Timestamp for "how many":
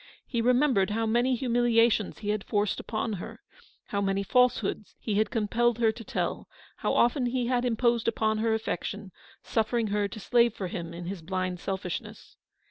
0.89-1.35, 3.89-4.23